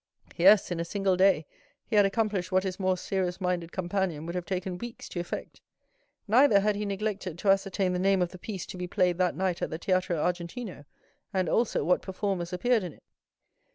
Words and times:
Yes, 0.35 0.71
in 0.71 0.79
a 0.79 0.83
single 0.83 1.15
day 1.15 1.45
he 1.85 1.95
had 1.95 2.07
accomplished 2.07 2.51
what 2.51 2.63
his 2.63 2.79
more 2.79 2.97
serious 2.97 3.39
minded 3.39 3.71
companion 3.71 4.25
would 4.25 4.33
have 4.33 4.47
taken 4.47 4.79
weeks 4.79 5.07
to 5.09 5.19
effect. 5.19 5.61
Neither 6.27 6.61
had 6.61 6.75
he 6.75 6.87
neglected 6.87 7.37
to 7.37 7.51
ascertain 7.51 7.93
the 7.93 7.99
name 7.99 8.19
of 8.23 8.29
the 8.31 8.39
piece 8.39 8.65
to 8.65 8.77
be 8.79 8.87
played 8.87 9.19
that 9.19 9.35
night 9.35 9.61
at 9.61 9.69
the 9.69 9.77
Teatro 9.77 10.17
Argentina, 10.17 10.87
and 11.31 11.47
also 11.47 11.83
what 11.83 12.01
performers 12.01 12.51
appeared 12.51 12.83
in 12.83 12.93
it. 12.93 13.03